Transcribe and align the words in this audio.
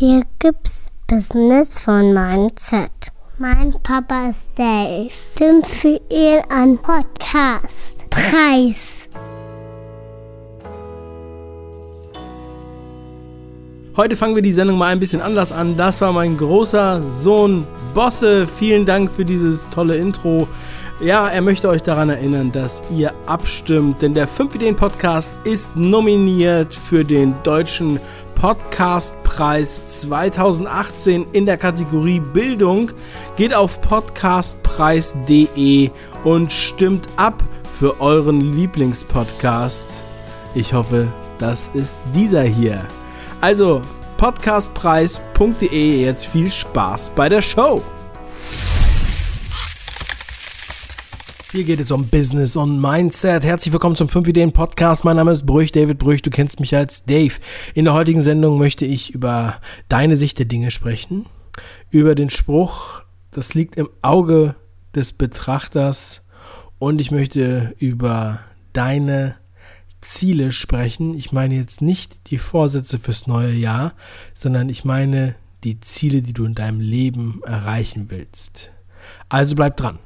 Hier 0.00 0.22
gibt's 0.38 0.92
Business 1.08 1.76
von 1.76 2.14
Mindset. 2.14 3.10
Mein 3.36 3.74
Papa 3.82 4.28
ist 4.28 4.48
Dave. 4.56 5.10
Tim 5.34 5.60
für 5.64 6.00
ihn 6.08 6.40
ein 6.50 6.78
Podcast. 6.78 8.08
Preis. 8.08 9.08
Heute 13.96 14.16
fangen 14.16 14.36
wir 14.36 14.42
die 14.42 14.52
Sendung 14.52 14.78
mal 14.78 14.92
ein 14.92 15.00
bisschen 15.00 15.20
anders 15.20 15.50
an. 15.50 15.76
Das 15.76 16.00
war 16.00 16.12
mein 16.12 16.36
großer 16.36 17.02
Sohn 17.10 17.66
Bosse. 17.92 18.46
Vielen 18.46 18.86
Dank 18.86 19.10
für 19.10 19.24
dieses 19.24 19.68
tolle 19.68 19.96
Intro. 19.96 20.46
Ja, 21.00 21.28
er 21.28 21.42
möchte 21.42 21.68
euch 21.68 21.82
daran 21.82 22.10
erinnern, 22.10 22.50
dass 22.50 22.82
ihr 22.96 23.12
abstimmt, 23.26 24.02
denn 24.02 24.14
der 24.14 24.26
5 24.26 24.56
Ideen 24.56 24.74
Podcast 24.74 25.34
ist 25.44 25.76
nominiert 25.76 26.74
für 26.74 27.04
den 27.04 27.34
deutschen 27.44 28.00
Podcastpreis 28.40 30.00
2018 30.00 31.26
in 31.32 31.44
der 31.44 31.56
Kategorie 31.56 32.20
Bildung. 32.20 32.92
Geht 33.36 33.52
auf 33.52 33.80
podcastpreis.de 33.80 35.90
und 36.22 36.52
stimmt 36.52 37.08
ab 37.16 37.42
für 37.80 38.00
euren 38.00 38.56
Lieblingspodcast. 38.56 40.04
Ich 40.54 40.72
hoffe, 40.72 41.08
das 41.38 41.68
ist 41.74 41.98
dieser 42.14 42.42
hier. 42.42 42.86
Also 43.40 43.80
podcastpreis.de. 44.18 46.04
Jetzt 46.04 46.26
viel 46.26 46.52
Spaß 46.52 47.10
bei 47.10 47.28
der 47.28 47.42
Show. 47.42 47.82
Hier 51.58 51.64
geht 51.64 51.80
es 51.80 51.90
um 51.90 52.06
Business 52.06 52.54
und 52.54 52.80
Mindset. 52.80 53.42
Herzlich 53.42 53.72
willkommen 53.72 53.96
zum 53.96 54.08
5 54.08 54.28
Ideen 54.28 54.52
Podcast. 54.52 55.02
Mein 55.02 55.16
Name 55.16 55.32
ist 55.32 55.44
Brüch, 55.44 55.72
David 55.72 55.98
Brüch. 55.98 56.22
Du 56.22 56.30
kennst 56.30 56.60
mich 56.60 56.76
als 56.76 57.04
Dave. 57.04 57.34
In 57.74 57.84
der 57.84 57.94
heutigen 57.94 58.22
Sendung 58.22 58.58
möchte 58.58 58.84
ich 58.84 59.12
über 59.12 59.60
deine 59.88 60.16
Sicht 60.16 60.38
der 60.38 60.46
Dinge 60.46 60.70
sprechen. 60.70 61.26
Über 61.90 62.14
den 62.14 62.30
Spruch, 62.30 63.02
das 63.32 63.54
liegt 63.54 63.74
im 63.74 63.88
Auge 64.02 64.54
des 64.94 65.12
Betrachters. 65.12 66.24
Und 66.78 67.00
ich 67.00 67.10
möchte 67.10 67.74
über 67.80 68.38
deine 68.72 69.34
Ziele 70.00 70.52
sprechen. 70.52 71.14
Ich 71.14 71.32
meine 71.32 71.56
jetzt 71.56 71.82
nicht 71.82 72.30
die 72.30 72.38
Vorsätze 72.38 73.00
fürs 73.00 73.26
neue 73.26 73.52
Jahr, 73.52 73.94
sondern 74.32 74.68
ich 74.68 74.84
meine 74.84 75.34
die 75.64 75.80
Ziele, 75.80 76.22
die 76.22 76.34
du 76.34 76.44
in 76.44 76.54
deinem 76.54 76.78
Leben 76.78 77.40
erreichen 77.44 78.06
willst. 78.10 78.70
Also 79.28 79.56
bleib 79.56 79.76
dran 79.76 79.98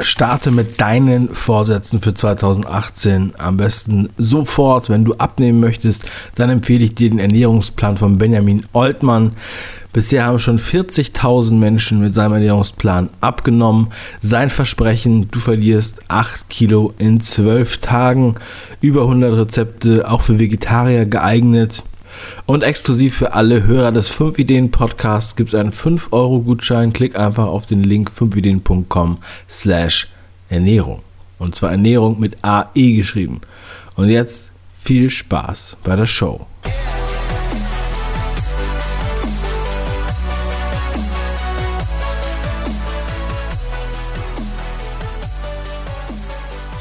starte 0.00 0.50
mit 0.50 0.80
deinen 0.80 1.28
Vorsätzen 1.28 2.00
für 2.00 2.14
2018 2.14 3.34
am 3.38 3.56
besten 3.56 4.10
sofort. 4.16 4.90
Wenn 4.90 5.04
du 5.04 5.14
abnehmen 5.14 5.60
möchtest, 5.60 6.04
dann 6.34 6.50
empfehle 6.50 6.84
ich 6.84 6.94
dir 6.94 7.10
den 7.10 7.18
Ernährungsplan 7.18 7.96
von 7.96 8.18
Benjamin 8.18 8.64
Oltmann. 8.72 9.32
Bisher 9.92 10.26
haben 10.26 10.40
schon 10.40 10.58
40.000 10.58 11.52
Menschen 11.52 12.00
mit 12.00 12.14
seinem 12.14 12.32
Ernährungsplan 12.32 13.10
abgenommen. 13.20 13.88
Sein 14.20 14.50
Versprechen, 14.50 15.30
du 15.30 15.38
verlierst 15.38 16.02
8 16.08 16.48
Kilo 16.48 16.92
in 16.98 17.20
12 17.20 17.78
Tagen. 17.78 18.34
Über 18.80 19.02
100 19.02 19.36
Rezepte, 19.38 20.10
auch 20.10 20.22
für 20.22 20.40
Vegetarier 20.40 21.06
geeignet. 21.06 21.84
Und 22.46 22.62
exklusiv 22.62 23.16
für 23.16 23.32
alle 23.32 23.64
Hörer 23.64 23.92
des 23.92 24.08
5 24.08 24.38
Ideen 24.38 24.70
Podcasts 24.70 25.36
gibt 25.36 25.48
es 25.48 25.54
einen 25.54 25.72
5-Euro-Gutschein. 25.72 26.92
Klick 26.92 27.16
einfach 27.16 27.46
auf 27.46 27.66
den 27.66 27.82
Link 27.82 28.10
5ideen.com 28.10 29.18
slash 29.48 30.08
Ernährung. 30.48 31.02
Und 31.38 31.54
zwar 31.54 31.70
Ernährung 31.70 32.20
mit 32.20 32.36
AE 32.42 32.96
geschrieben. 32.96 33.40
Und 33.96 34.08
jetzt 34.08 34.50
viel 34.82 35.10
Spaß 35.10 35.76
bei 35.82 35.96
der 35.96 36.06
Show. 36.06 36.46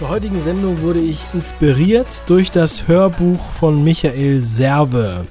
Zur 0.04 0.10
heutigen 0.10 0.42
Sendung 0.42 0.82
wurde 0.82 1.00
ich 1.00 1.24
inspiriert 1.34 2.24
durch 2.28 2.52
das 2.52 2.90
Hörbuch 2.90 3.40
von 3.40 3.86
Michael 3.86 4.42
Serve 4.42 5.26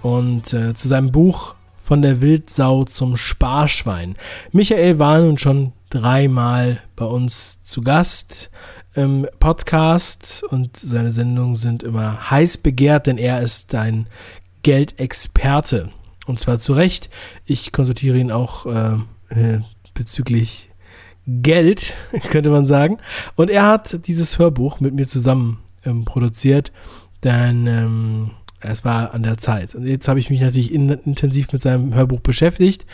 und 0.00 0.50
äh, 0.54 0.72
zu 0.72 0.88
seinem 0.88 1.12
Buch 1.12 1.56
von 1.76 2.00
der 2.00 2.22
Wildsau 2.22 2.84
zum 2.84 3.18
Sparschwein. 3.18 4.16
Michael 4.50 4.98
war 4.98 5.18
nun 5.18 5.36
schon 5.36 5.74
dreimal 5.90 6.80
bei 6.96 7.04
uns 7.04 7.60
zu 7.60 7.82
Gast 7.82 8.50
im 8.94 9.26
Podcast 9.40 10.42
und 10.42 10.78
seine 10.78 11.12
Sendungen 11.12 11.56
sind 11.56 11.82
immer 11.82 12.30
heiß 12.30 12.56
begehrt, 12.56 13.08
denn 13.08 13.18
er 13.18 13.42
ist 13.42 13.74
ein 13.74 14.06
Geldexperte. 14.62 15.90
Und 16.24 16.40
zwar 16.40 16.60
zu 16.60 16.72
Recht. 16.72 17.10
Ich 17.44 17.72
konsultiere 17.72 18.16
ihn 18.16 18.32
auch 18.32 18.64
äh, 18.64 19.60
bezüglich 19.92 20.67
Geld, 21.28 21.94
könnte 22.30 22.50
man 22.50 22.66
sagen. 22.66 22.98
Und 23.36 23.50
er 23.50 23.66
hat 23.66 24.06
dieses 24.06 24.38
Hörbuch 24.38 24.80
mit 24.80 24.94
mir 24.94 25.06
zusammen 25.06 25.58
ähm, 25.84 26.04
produziert, 26.04 26.72
denn 27.22 27.66
ähm, 27.66 28.30
es 28.60 28.84
war 28.84 29.14
an 29.14 29.22
der 29.22 29.38
Zeit. 29.38 29.74
Und 29.74 29.86
jetzt 29.86 30.08
habe 30.08 30.18
ich 30.18 30.30
mich 30.30 30.40
natürlich 30.40 30.72
in, 30.72 30.88
intensiv 30.88 31.52
mit 31.52 31.62
seinem 31.62 31.94
Hörbuch 31.94 32.20
beschäftigt. 32.20 32.86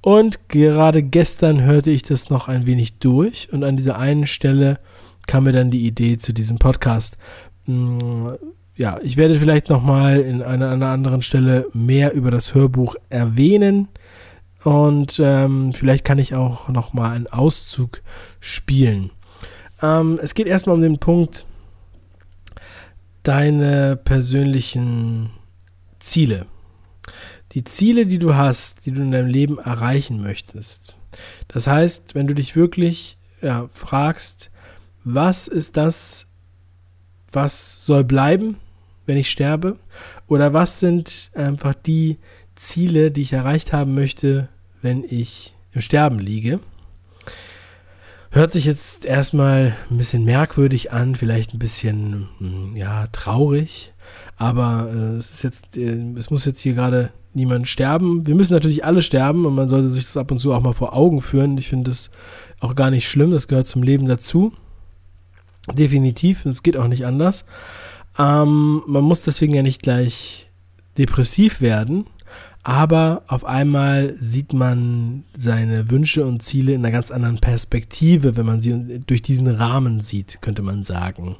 Und 0.00 0.48
gerade 0.48 1.02
gestern 1.02 1.62
hörte 1.62 1.90
ich 1.90 2.02
das 2.02 2.30
noch 2.30 2.46
ein 2.46 2.66
wenig 2.66 2.98
durch. 2.98 3.52
Und 3.52 3.64
an 3.64 3.76
dieser 3.76 3.98
einen 3.98 4.26
Stelle 4.26 4.78
kam 5.26 5.44
mir 5.44 5.52
dann 5.52 5.70
die 5.70 5.86
Idee 5.86 6.18
zu 6.18 6.32
diesem 6.32 6.58
Podcast. 6.58 7.18
Hm, 7.64 8.36
ja, 8.76 9.00
ich 9.02 9.16
werde 9.16 9.40
vielleicht 9.40 9.68
nochmal 9.70 10.20
in 10.20 10.40
einer, 10.40 10.70
einer 10.70 10.90
anderen 10.90 11.22
Stelle 11.22 11.66
mehr 11.72 12.12
über 12.14 12.30
das 12.30 12.54
Hörbuch 12.54 12.94
erwähnen. 13.10 13.88
Und 14.68 15.18
ähm, 15.18 15.72
vielleicht 15.72 16.04
kann 16.04 16.18
ich 16.18 16.34
auch 16.34 16.68
nochmal 16.68 17.12
einen 17.12 17.26
Auszug 17.26 18.02
spielen. 18.38 19.10
Ähm, 19.80 20.20
es 20.22 20.34
geht 20.34 20.46
erstmal 20.46 20.76
um 20.76 20.82
den 20.82 20.98
Punkt, 20.98 21.46
deine 23.22 23.96
persönlichen 23.96 25.30
Ziele. 26.00 26.44
Die 27.52 27.64
Ziele, 27.64 28.04
die 28.04 28.18
du 28.18 28.34
hast, 28.34 28.84
die 28.84 28.90
du 28.90 29.00
in 29.00 29.10
deinem 29.10 29.28
Leben 29.28 29.58
erreichen 29.58 30.20
möchtest. 30.20 30.96
Das 31.48 31.66
heißt, 31.66 32.14
wenn 32.14 32.26
du 32.26 32.34
dich 32.34 32.54
wirklich 32.54 33.16
ja, 33.40 33.70
fragst, 33.72 34.50
was 35.02 35.48
ist 35.48 35.78
das, 35.78 36.26
was 37.32 37.86
soll 37.86 38.04
bleiben, 38.04 38.58
wenn 39.06 39.16
ich 39.16 39.30
sterbe? 39.30 39.78
Oder 40.26 40.52
was 40.52 40.78
sind 40.78 41.30
einfach 41.34 41.72
die 41.72 42.18
Ziele, 42.54 43.10
die 43.10 43.22
ich 43.22 43.32
erreicht 43.32 43.72
haben 43.72 43.94
möchte, 43.94 44.50
wenn 44.82 45.04
ich 45.04 45.54
im 45.72 45.80
Sterben 45.80 46.18
liege. 46.18 46.60
Hört 48.30 48.52
sich 48.52 48.64
jetzt 48.64 49.04
erstmal 49.04 49.74
ein 49.90 49.96
bisschen 49.96 50.24
merkwürdig 50.24 50.92
an, 50.92 51.14
vielleicht 51.14 51.54
ein 51.54 51.58
bisschen, 51.58 52.28
hm, 52.38 52.76
ja, 52.76 53.06
traurig. 53.08 53.92
Aber 54.36 54.90
äh, 54.92 55.16
es 55.16 55.30
ist 55.30 55.42
jetzt, 55.42 55.76
äh, 55.76 56.14
es 56.16 56.30
muss 56.30 56.44
jetzt 56.44 56.60
hier 56.60 56.74
gerade 56.74 57.10
niemand 57.34 57.68
sterben. 57.68 58.26
Wir 58.26 58.34
müssen 58.34 58.52
natürlich 58.52 58.84
alle 58.84 59.02
sterben 59.02 59.46
und 59.46 59.54
man 59.54 59.68
sollte 59.68 59.90
sich 59.90 60.04
das 60.04 60.16
ab 60.16 60.30
und 60.30 60.40
zu 60.40 60.52
auch 60.52 60.62
mal 60.62 60.74
vor 60.74 60.94
Augen 60.94 61.22
führen. 61.22 61.56
Ich 61.56 61.68
finde 61.68 61.90
das 61.90 62.10
auch 62.60 62.74
gar 62.74 62.90
nicht 62.90 63.08
schlimm, 63.08 63.30
das 63.30 63.48
gehört 63.48 63.66
zum 63.66 63.82
Leben 63.82 64.06
dazu. 64.06 64.52
Definitiv, 65.72 66.44
es 66.44 66.62
geht 66.62 66.76
auch 66.76 66.88
nicht 66.88 67.06
anders. 67.06 67.44
Ähm, 68.18 68.82
man 68.86 69.04
muss 69.04 69.22
deswegen 69.22 69.54
ja 69.54 69.62
nicht 69.62 69.82
gleich 69.82 70.46
depressiv 70.98 71.60
werden, 71.60 72.06
aber 72.68 73.22
auf 73.28 73.46
einmal 73.46 74.14
sieht 74.20 74.52
man 74.52 75.24
seine 75.34 75.90
Wünsche 75.90 76.26
und 76.26 76.42
Ziele 76.42 76.74
in 76.74 76.84
einer 76.84 76.92
ganz 76.92 77.10
anderen 77.10 77.38
Perspektive, 77.38 78.36
wenn 78.36 78.44
man 78.44 78.60
sie 78.60 79.00
durch 79.06 79.22
diesen 79.22 79.46
Rahmen 79.46 80.00
sieht, 80.00 80.42
könnte 80.42 80.60
man 80.60 80.84
sagen. 80.84 81.36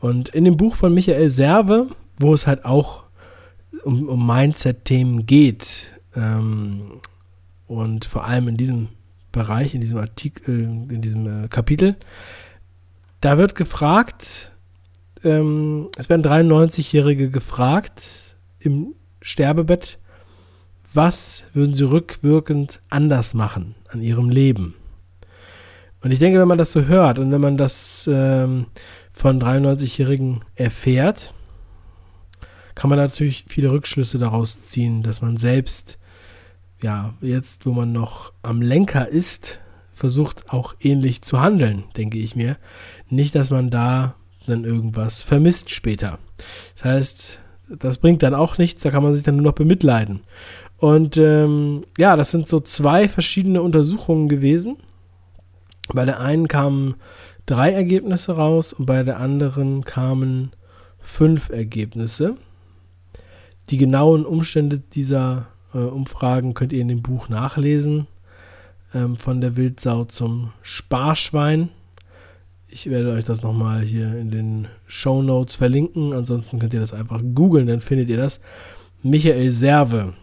Und 0.00 0.28
in 0.28 0.44
dem 0.44 0.58
Buch 0.58 0.76
von 0.76 0.92
Michael 0.92 1.30
Serve, 1.30 1.86
wo 2.18 2.34
es 2.34 2.46
halt 2.46 2.66
auch 2.66 3.04
um, 3.84 4.06
um 4.06 4.26
Mindset-Themen 4.26 5.24
geht, 5.24 5.88
ähm, 6.14 7.00
und 7.66 8.04
vor 8.04 8.26
allem 8.26 8.48
in 8.48 8.58
diesem 8.58 8.88
Bereich, 9.32 9.74
in 9.74 9.80
diesem 9.80 9.96
Artikel, 9.96 10.60
in 10.90 11.00
diesem 11.00 11.44
äh, 11.44 11.48
Kapitel, 11.48 11.96
da 13.22 13.38
wird 13.38 13.54
gefragt, 13.54 14.52
ähm, 15.24 15.88
es 15.96 16.10
werden 16.10 16.22
93-Jährige 16.22 17.30
gefragt 17.30 18.02
im 18.58 18.94
Sterbebett, 19.22 19.98
was 20.94 21.44
würden 21.54 21.74
sie 21.74 21.88
rückwirkend 21.88 22.80
anders 22.88 23.34
machen 23.34 23.74
an 23.88 24.02
ihrem 24.02 24.30
Leben? 24.30 24.74
Und 26.02 26.10
ich 26.10 26.18
denke, 26.18 26.40
wenn 26.40 26.48
man 26.48 26.58
das 26.58 26.72
so 26.72 26.82
hört 26.82 27.18
und 27.18 27.30
wenn 27.30 27.40
man 27.40 27.56
das 27.56 28.08
ähm, 28.12 28.66
von 29.12 29.40
93-Jährigen 29.40 30.40
erfährt, 30.56 31.32
kann 32.74 32.90
man 32.90 32.98
natürlich 32.98 33.44
viele 33.48 33.70
Rückschlüsse 33.70 34.18
daraus 34.18 34.62
ziehen, 34.62 35.02
dass 35.02 35.20
man 35.20 35.36
selbst, 35.36 35.98
ja, 36.82 37.14
jetzt, 37.20 37.66
wo 37.66 37.72
man 37.72 37.92
noch 37.92 38.32
am 38.42 38.62
Lenker 38.62 39.08
ist, 39.08 39.60
versucht 39.92 40.50
auch 40.52 40.74
ähnlich 40.80 41.22
zu 41.22 41.40
handeln, 41.40 41.84
denke 41.96 42.18
ich 42.18 42.34
mir. 42.34 42.56
Nicht, 43.08 43.34
dass 43.34 43.50
man 43.50 43.70
da 43.70 44.16
dann 44.46 44.64
irgendwas 44.64 45.22
vermisst 45.22 45.70
später. 45.70 46.18
Das 46.74 46.84
heißt, 46.84 47.38
das 47.68 47.98
bringt 47.98 48.22
dann 48.22 48.34
auch 48.34 48.58
nichts, 48.58 48.82
da 48.82 48.90
kann 48.90 49.02
man 49.02 49.14
sich 49.14 49.22
dann 49.22 49.36
nur 49.36 49.44
noch 49.44 49.52
bemitleiden. 49.52 50.20
Und 50.82 51.16
ähm, 51.16 51.84
ja, 51.96 52.16
das 52.16 52.32
sind 52.32 52.48
so 52.48 52.58
zwei 52.58 53.08
verschiedene 53.08 53.62
Untersuchungen 53.62 54.28
gewesen. 54.28 54.78
Bei 55.94 56.04
der 56.04 56.18
einen 56.18 56.48
kamen 56.48 56.96
drei 57.46 57.70
Ergebnisse 57.70 58.32
raus 58.32 58.72
und 58.72 58.86
bei 58.86 59.04
der 59.04 59.20
anderen 59.20 59.84
kamen 59.84 60.50
fünf 60.98 61.50
Ergebnisse. 61.50 62.34
Die 63.70 63.76
genauen 63.76 64.26
Umstände 64.26 64.82
dieser 64.92 65.46
äh, 65.72 65.78
Umfragen 65.78 66.52
könnt 66.52 66.72
ihr 66.72 66.80
in 66.80 66.88
dem 66.88 67.02
Buch 67.02 67.28
nachlesen. 67.28 68.08
Ähm, 68.92 69.14
von 69.14 69.40
der 69.40 69.56
Wildsau 69.56 70.06
zum 70.06 70.50
Sparschwein. 70.62 71.68
Ich 72.66 72.90
werde 72.90 73.12
euch 73.12 73.24
das 73.24 73.44
nochmal 73.44 73.82
hier 73.82 74.18
in 74.18 74.32
den 74.32 74.66
Show 74.88 75.22
Notes 75.22 75.54
verlinken. 75.54 76.12
Ansonsten 76.12 76.58
könnt 76.58 76.74
ihr 76.74 76.80
das 76.80 76.92
einfach 76.92 77.22
googeln, 77.36 77.68
dann 77.68 77.82
findet 77.82 78.08
ihr 78.08 78.16
das. 78.16 78.40
Michael 79.04 79.52
Serve. 79.52 80.14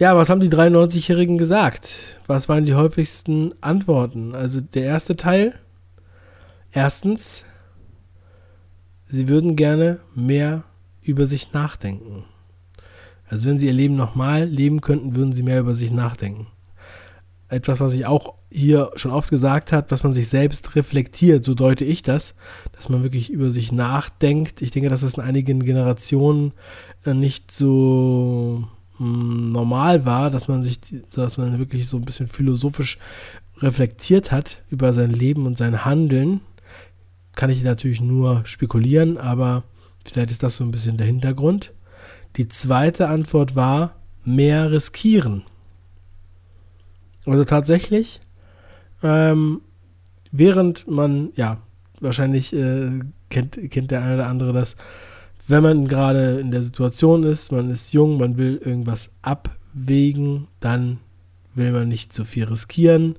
Ja, 0.00 0.16
was 0.16 0.30
haben 0.30 0.40
die 0.40 0.48
93-Jährigen 0.48 1.36
gesagt? 1.36 2.18
Was 2.26 2.48
waren 2.48 2.64
die 2.64 2.72
häufigsten 2.72 3.52
Antworten? 3.60 4.34
Also 4.34 4.62
der 4.62 4.84
erste 4.84 5.14
Teil. 5.14 5.56
Erstens, 6.72 7.44
sie 9.10 9.28
würden 9.28 9.56
gerne 9.56 10.00
mehr 10.14 10.64
über 11.02 11.26
sich 11.26 11.52
nachdenken. 11.52 12.24
Also 13.28 13.46
wenn 13.46 13.58
sie 13.58 13.66
ihr 13.66 13.74
Leben 13.74 13.94
nochmal 13.94 14.44
leben 14.44 14.80
könnten, 14.80 15.16
würden 15.16 15.34
sie 15.34 15.42
mehr 15.42 15.60
über 15.60 15.74
sich 15.74 15.92
nachdenken. 15.92 16.46
Etwas, 17.48 17.80
was 17.80 17.92
ich 17.92 18.06
auch 18.06 18.36
hier 18.48 18.92
schon 18.96 19.10
oft 19.10 19.28
gesagt 19.28 19.70
habe, 19.70 19.86
dass 19.86 20.02
man 20.02 20.14
sich 20.14 20.28
selbst 20.28 20.76
reflektiert, 20.76 21.44
so 21.44 21.52
deute 21.52 21.84
ich 21.84 22.02
das, 22.02 22.34
dass 22.72 22.88
man 22.88 23.02
wirklich 23.02 23.28
über 23.28 23.50
sich 23.50 23.70
nachdenkt. 23.70 24.62
Ich 24.62 24.70
denke, 24.70 24.88
dass 24.88 25.02
es 25.02 25.18
in 25.18 25.22
einigen 25.22 25.62
Generationen 25.62 26.52
äh, 27.04 27.12
nicht 27.12 27.50
so 27.50 28.66
normal 29.00 30.04
war, 30.04 30.30
dass 30.30 30.48
man 30.48 30.62
sich, 30.62 30.78
dass 31.14 31.38
man 31.38 31.58
wirklich 31.58 31.88
so 31.88 31.96
ein 31.96 32.04
bisschen 32.04 32.28
philosophisch 32.28 32.98
reflektiert 33.58 34.30
hat 34.30 34.62
über 34.70 34.92
sein 34.92 35.10
Leben 35.10 35.46
und 35.46 35.56
sein 35.56 35.84
Handeln. 35.84 36.40
Kann 37.34 37.50
ich 37.50 37.62
natürlich 37.62 38.00
nur 38.00 38.44
spekulieren, 38.44 39.16
aber 39.16 39.64
vielleicht 40.04 40.30
ist 40.30 40.42
das 40.42 40.56
so 40.56 40.64
ein 40.64 40.70
bisschen 40.70 40.98
der 40.98 41.06
Hintergrund. 41.06 41.72
Die 42.36 42.48
zweite 42.48 43.08
Antwort 43.08 43.56
war 43.56 43.96
mehr 44.24 44.70
riskieren. 44.70 45.44
Also 47.24 47.44
tatsächlich, 47.44 48.20
ähm, 49.02 49.62
während 50.30 50.86
man, 50.88 51.30
ja, 51.36 51.58
wahrscheinlich 52.00 52.52
äh, 52.52 53.00
kennt, 53.30 53.58
kennt 53.70 53.90
der 53.90 54.02
eine 54.02 54.14
oder 54.14 54.26
andere 54.26 54.52
das, 54.52 54.76
wenn 55.50 55.62
man 55.62 55.88
gerade 55.88 56.38
in 56.38 56.50
der 56.50 56.62
Situation 56.62 57.24
ist, 57.24 57.50
man 57.50 57.70
ist 57.70 57.92
jung, 57.92 58.18
man 58.18 58.36
will 58.36 58.60
irgendwas 58.64 59.10
abwägen, 59.22 60.46
dann 60.60 60.98
will 61.54 61.72
man 61.72 61.88
nicht 61.88 62.12
so 62.12 62.24
viel 62.24 62.44
riskieren. 62.44 63.16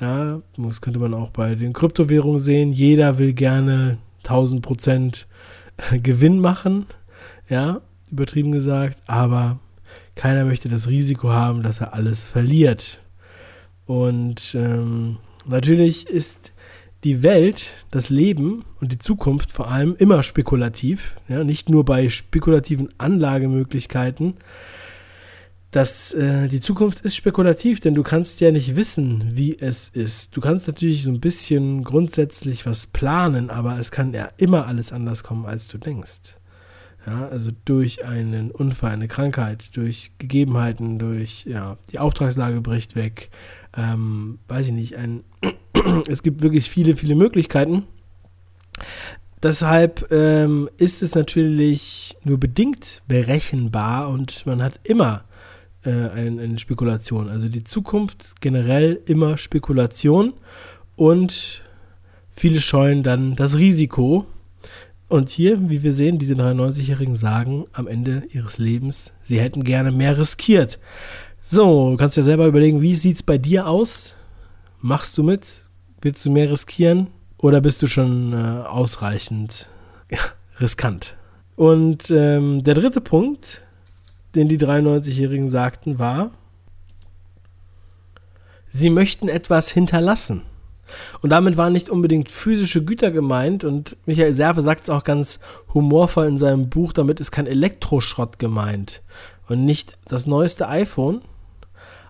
Ja, 0.00 0.40
das 0.56 0.80
könnte 0.80 0.98
man 0.98 1.14
auch 1.14 1.30
bei 1.30 1.54
den 1.54 1.72
Kryptowährungen 1.72 2.40
sehen. 2.40 2.72
Jeder 2.72 3.18
will 3.18 3.32
gerne 3.34 3.98
1000 4.24 4.62
Prozent 4.62 5.26
Gewinn 6.02 6.40
machen. 6.40 6.86
Ja, 7.48 7.80
übertrieben 8.10 8.52
gesagt, 8.52 8.98
aber 9.06 9.58
keiner 10.14 10.44
möchte 10.44 10.68
das 10.68 10.88
Risiko 10.88 11.30
haben, 11.30 11.62
dass 11.62 11.80
er 11.80 11.94
alles 11.94 12.26
verliert. 12.26 13.00
Und 13.86 14.54
ähm, 14.54 15.18
natürlich 15.46 16.08
ist 16.08 16.52
die 17.04 17.22
Welt, 17.22 17.68
das 17.90 18.10
Leben 18.10 18.64
und 18.80 18.92
die 18.92 18.98
Zukunft 18.98 19.52
vor 19.52 19.70
allem 19.70 19.94
immer 19.96 20.22
spekulativ, 20.22 21.16
ja, 21.28 21.44
nicht 21.44 21.68
nur 21.68 21.84
bei 21.84 22.08
spekulativen 22.08 22.90
Anlagemöglichkeiten. 22.98 24.34
Das, 25.70 26.12
äh, 26.12 26.48
die 26.48 26.60
Zukunft 26.60 27.00
ist 27.00 27.14
spekulativ, 27.14 27.78
denn 27.78 27.94
du 27.94 28.02
kannst 28.02 28.40
ja 28.40 28.50
nicht 28.50 28.74
wissen, 28.74 29.30
wie 29.34 29.56
es 29.58 29.88
ist. 29.88 30.36
Du 30.36 30.40
kannst 30.40 30.66
natürlich 30.66 31.04
so 31.04 31.10
ein 31.10 31.20
bisschen 31.20 31.84
grundsätzlich 31.84 32.66
was 32.66 32.88
planen, 32.88 33.50
aber 33.50 33.78
es 33.78 33.92
kann 33.92 34.12
ja 34.12 34.30
immer 34.36 34.66
alles 34.66 34.92
anders 34.92 35.22
kommen, 35.22 35.46
als 35.46 35.68
du 35.68 35.78
denkst. 35.78 36.39
Ja, 37.06 37.28
also 37.28 37.50
durch 37.64 38.04
einen 38.04 38.50
Unfall, 38.50 38.92
eine 38.92 39.08
Krankheit, 39.08 39.74
durch 39.74 40.12
Gegebenheiten, 40.18 40.98
durch, 40.98 41.46
ja, 41.46 41.78
die 41.90 41.98
Auftragslage 41.98 42.60
bricht 42.60 42.94
weg, 42.94 43.30
ähm, 43.76 44.38
weiß 44.48 44.66
ich 44.66 44.72
nicht, 44.72 44.96
ein, 44.96 45.24
es 46.08 46.22
gibt 46.22 46.42
wirklich 46.42 46.68
viele, 46.68 46.96
viele 46.96 47.14
Möglichkeiten. 47.14 47.84
Deshalb 49.42 50.12
ähm, 50.12 50.68
ist 50.76 51.02
es 51.02 51.14
natürlich 51.14 52.16
nur 52.24 52.38
bedingt 52.38 53.02
berechenbar 53.08 54.10
und 54.10 54.44
man 54.44 54.62
hat 54.62 54.78
immer 54.82 55.24
äh, 55.82 55.90
eine, 55.90 56.42
eine 56.42 56.58
Spekulation. 56.58 57.30
Also 57.30 57.48
die 57.48 57.64
Zukunft 57.64 58.42
generell 58.42 59.00
immer 59.06 59.38
Spekulation 59.38 60.34
und 60.96 61.62
viele 62.30 62.60
scheuen 62.60 63.02
dann 63.02 63.34
das 63.34 63.56
Risiko, 63.56 64.26
und 65.10 65.28
hier, 65.28 65.68
wie 65.68 65.82
wir 65.82 65.92
sehen, 65.92 66.18
diese 66.18 66.34
93-Jährigen 66.34 67.16
sagen 67.16 67.66
am 67.72 67.88
Ende 67.88 68.22
ihres 68.32 68.58
Lebens, 68.58 69.12
sie 69.22 69.40
hätten 69.40 69.64
gerne 69.64 69.90
mehr 69.90 70.16
riskiert. 70.16 70.78
So, 71.42 71.90
du 71.90 71.96
kannst 71.96 72.16
ja 72.16 72.22
selber 72.22 72.46
überlegen, 72.46 72.80
wie 72.80 72.94
sieht 72.94 73.16
es 73.16 73.22
bei 73.22 73.36
dir 73.36 73.66
aus? 73.66 74.14
Machst 74.80 75.18
du 75.18 75.24
mit? 75.24 75.64
Willst 76.00 76.24
du 76.24 76.30
mehr 76.30 76.50
riskieren? 76.50 77.08
Oder 77.38 77.60
bist 77.60 77.82
du 77.82 77.88
schon 77.88 78.32
äh, 78.32 78.36
ausreichend 78.36 79.68
ja, 80.10 80.18
riskant? 80.60 81.16
Und 81.56 82.10
ähm, 82.10 82.62
der 82.62 82.74
dritte 82.74 83.00
Punkt, 83.00 83.62
den 84.36 84.48
die 84.48 84.58
93-Jährigen 84.58 85.50
sagten, 85.50 85.98
war, 85.98 86.30
sie 88.68 88.90
möchten 88.90 89.28
etwas 89.28 89.72
hinterlassen. 89.72 90.42
Und 91.20 91.30
damit 91.30 91.56
waren 91.56 91.72
nicht 91.72 91.90
unbedingt 91.90 92.30
physische 92.30 92.84
Güter 92.84 93.10
gemeint. 93.10 93.64
Und 93.64 93.96
Michael 94.06 94.34
Serve 94.34 94.62
sagt 94.62 94.84
es 94.84 94.90
auch 94.90 95.04
ganz 95.04 95.40
humorvoll 95.74 96.26
in 96.26 96.38
seinem 96.38 96.68
Buch, 96.70 96.92
damit 96.92 97.20
ist 97.20 97.30
kein 97.30 97.46
Elektroschrott 97.46 98.38
gemeint. 98.38 99.02
Und 99.48 99.64
nicht 99.64 99.98
das 100.06 100.26
neueste 100.26 100.68
iPhone, 100.68 101.22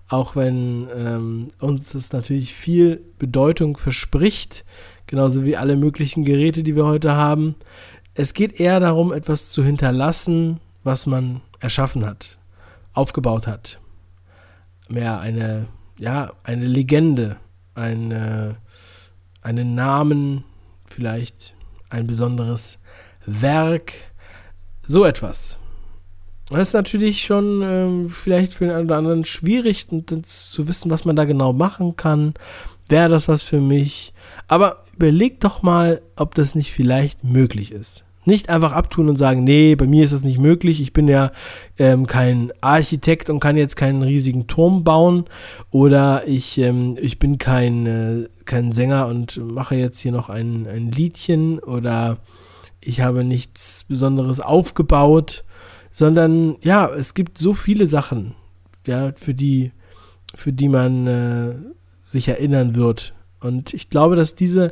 auch 0.07 0.35
wenn 0.35 0.87
ähm, 0.95 1.47
uns 1.59 1.93
das 1.93 2.11
natürlich 2.11 2.53
viel 2.53 3.01
Bedeutung 3.17 3.77
verspricht, 3.77 4.65
genauso 5.07 5.43
wie 5.45 5.57
alle 5.57 5.77
möglichen 5.77 6.25
Geräte, 6.25 6.63
die 6.63 6.75
wir 6.75 6.85
heute 6.85 7.15
haben. 7.15 7.55
Es 8.13 8.33
geht 8.33 8.59
eher 8.59 8.79
darum, 8.79 9.13
etwas 9.13 9.51
zu 9.51 9.63
hinterlassen, 9.63 10.59
was 10.83 11.05
man 11.05 11.41
erschaffen 11.59 12.05
hat, 12.05 12.37
aufgebaut 12.93 13.47
hat. 13.47 13.79
Mehr 14.89 15.19
eine, 15.19 15.67
ja, 15.97 16.33
eine 16.43 16.65
Legende, 16.65 17.37
eine, 17.73 18.57
einen 19.41 19.75
Namen, 19.75 20.43
vielleicht 20.85 21.55
ein 21.89 22.07
besonderes 22.07 22.79
Werk, 23.25 23.93
so 24.85 25.05
etwas. 25.05 25.59
Das 26.49 26.69
ist 26.69 26.73
natürlich 26.73 27.23
schon 27.23 27.61
ähm, 27.63 28.09
vielleicht 28.09 28.55
für 28.55 28.65
den 28.65 28.75
einen 28.75 28.85
oder 28.87 28.97
anderen 28.97 29.23
schwierig 29.23 29.87
zu 30.23 30.67
wissen, 30.67 30.91
was 30.91 31.05
man 31.05 31.15
da 31.15 31.23
genau 31.25 31.53
machen 31.53 31.95
kann. 31.95 32.33
Wäre 32.89 33.09
das 33.09 33.29
was 33.29 33.41
für 33.41 33.61
mich? 33.61 34.13
Aber 34.47 34.83
überleg 34.93 35.39
doch 35.39 35.61
mal, 35.61 36.01
ob 36.17 36.35
das 36.35 36.55
nicht 36.55 36.73
vielleicht 36.73 37.23
möglich 37.23 37.71
ist. 37.71 38.03
Nicht 38.23 38.49
einfach 38.49 38.73
abtun 38.73 39.09
und 39.09 39.17
sagen, 39.17 39.43
nee, 39.43 39.75
bei 39.75 39.87
mir 39.87 40.03
ist 40.03 40.13
das 40.13 40.23
nicht 40.23 40.37
möglich. 40.37 40.79
Ich 40.79 40.93
bin 40.93 41.07
ja 41.07 41.31
ähm, 41.79 42.05
kein 42.05 42.51
Architekt 42.61 43.29
und 43.29 43.39
kann 43.39 43.57
jetzt 43.57 43.75
keinen 43.75 44.03
riesigen 44.03 44.45
Turm 44.45 44.83
bauen. 44.83 45.25
Oder 45.71 46.27
ich, 46.27 46.59
ähm, 46.59 46.97
ich 47.01 47.17
bin 47.17 47.39
kein, 47.39 47.85
äh, 47.87 48.29
kein 48.45 48.71
Sänger 48.71 49.07
und 49.07 49.37
mache 49.37 49.75
jetzt 49.75 49.99
hier 49.99 50.11
noch 50.11 50.29
ein, 50.29 50.67
ein 50.67 50.91
Liedchen. 50.91 51.57
Oder 51.59 52.17
ich 52.79 53.01
habe 53.01 53.23
nichts 53.23 53.85
Besonderes 53.87 54.39
aufgebaut. 54.39 55.43
Sondern 55.91 56.55
ja, 56.61 56.89
es 56.89 57.15
gibt 57.15 57.37
so 57.37 57.53
viele 57.53 57.85
Sachen, 57.85 58.35
ja, 58.87 59.11
für 59.17 59.33
die, 59.33 59.71
für 60.35 60.53
die 60.53 60.69
man 60.69 61.07
äh, 61.07 61.55
sich 62.03 62.27
erinnern 62.27 62.75
wird. 62.75 63.13
Und 63.41 63.73
ich 63.73 63.89
glaube, 63.89 64.15
dass 64.15 64.35
diese 64.35 64.71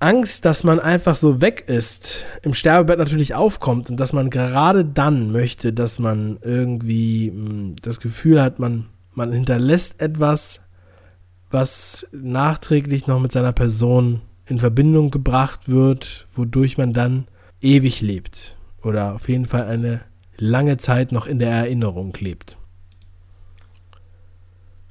Angst, 0.00 0.44
dass 0.44 0.62
man 0.62 0.78
einfach 0.78 1.16
so 1.16 1.40
weg 1.40 1.64
ist, 1.66 2.24
im 2.42 2.54
Sterbebett 2.54 2.98
natürlich 2.98 3.34
aufkommt 3.34 3.90
und 3.90 3.98
dass 3.98 4.12
man 4.12 4.30
gerade 4.30 4.84
dann 4.84 5.32
möchte, 5.32 5.72
dass 5.72 5.98
man 5.98 6.38
irgendwie 6.42 7.28
hm, 7.28 7.76
das 7.82 8.00
Gefühl 8.00 8.40
hat, 8.40 8.58
man, 8.58 8.86
man 9.14 9.32
hinterlässt 9.32 10.00
etwas, 10.00 10.60
was 11.50 12.06
nachträglich 12.12 13.06
noch 13.06 13.20
mit 13.20 13.32
seiner 13.32 13.52
Person 13.52 14.20
in 14.46 14.58
Verbindung 14.58 15.10
gebracht 15.10 15.68
wird, 15.68 16.26
wodurch 16.34 16.78
man 16.78 16.92
dann 16.92 17.26
ewig 17.60 18.00
lebt 18.00 18.56
oder 18.82 19.14
auf 19.14 19.28
jeden 19.28 19.46
Fall 19.46 19.64
eine 19.64 20.02
lange 20.36 20.76
Zeit 20.76 21.10
noch 21.10 21.26
in 21.26 21.38
der 21.38 21.50
Erinnerung 21.50 22.14
lebt. 22.20 22.56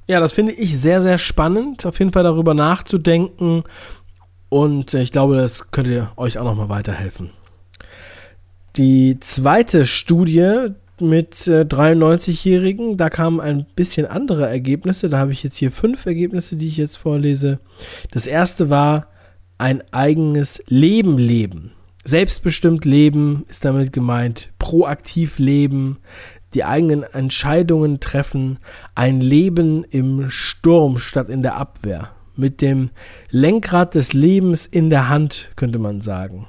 Ja, 0.06 0.20
das 0.20 0.32
finde 0.32 0.52
ich 0.52 0.78
sehr, 0.78 1.02
sehr 1.02 1.18
spannend, 1.18 1.84
auf 1.84 1.98
jeden 1.98 2.12
Fall 2.12 2.22
darüber 2.22 2.54
nachzudenken, 2.54 3.64
und 4.48 4.94
ich 4.94 5.12
glaube, 5.12 5.36
das 5.36 5.70
könnte 5.70 6.08
euch 6.16 6.38
auch 6.38 6.44
nochmal 6.44 6.68
weiterhelfen. 6.68 7.30
Die 8.76 9.18
zweite 9.20 9.86
Studie 9.86 10.68
mit 11.00 11.46
äh, 11.46 11.62
93-Jährigen, 11.62 12.96
da 12.96 13.10
kamen 13.10 13.40
ein 13.40 13.66
bisschen 13.76 14.06
andere 14.06 14.48
Ergebnisse. 14.48 15.08
Da 15.08 15.18
habe 15.18 15.32
ich 15.32 15.42
jetzt 15.42 15.56
hier 15.56 15.70
fünf 15.70 16.06
Ergebnisse, 16.06 16.56
die 16.56 16.68
ich 16.68 16.76
jetzt 16.76 16.96
vorlese. 16.96 17.60
Das 18.10 18.26
erste 18.26 18.70
war 18.70 19.08
ein 19.58 19.82
eigenes 19.92 20.62
Leben 20.68 21.18
leben. 21.18 21.72
Selbstbestimmt 22.04 22.84
leben 22.84 23.44
ist 23.48 23.64
damit 23.64 23.92
gemeint, 23.92 24.50
proaktiv 24.58 25.38
leben, 25.38 25.98
die 26.54 26.64
eigenen 26.64 27.02
Entscheidungen 27.02 28.00
treffen, 28.00 28.58
ein 28.94 29.20
Leben 29.20 29.84
im 29.84 30.30
Sturm 30.30 30.98
statt 30.98 31.28
in 31.28 31.42
der 31.42 31.56
Abwehr. 31.56 32.10
Mit 32.38 32.60
dem 32.60 32.90
Lenkrad 33.30 33.96
des 33.96 34.12
Lebens 34.12 34.64
in 34.64 34.90
der 34.90 35.08
Hand, 35.08 35.50
könnte 35.56 35.80
man 35.80 36.00
sagen. 36.00 36.46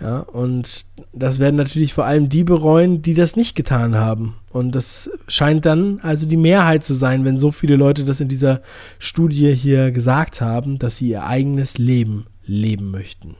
Ja, 0.00 0.20
und 0.20 0.86
das 1.12 1.38
werden 1.38 1.56
natürlich 1.56 1.92
vor 1.92 2.04
allem 2.04 2.28
die 2.28 2.44
bereuen, 2.44 3.02
die 3.02 3.14
das 3.14 3.36
nicht 3.36 3.54
getan 3.54 3.96
haben. 3.96 4.36
Und 4.50 4.74
das 4.74 5.10
scheint 5.28 5.66
dann 5.66 6.00
also 6.02 6.26
die 6.26 6.36
Mehrheit 6.36 6.84
zu 6.84 6.94
sein, 6.94 7.24
wenn 7.24 7.38
so 7.38 7.52
viele 7.52 7.76
Leute 7.76 8.04
das 8.04 8.20
in 8.20 8.28
dieser 8.28 8.62
Studie 9.00 9.52
hier 9.54 9.90
gesagt 9.90 10.40
haben, 10.40 10.78
dass 10.78 10.98
sie 10.98 11.08
ihr 11.08 11.24
eigenes 11.24 11.78
Leben 11.78 12.26
leben 12.44 12.90
möchten. 12.90 13.36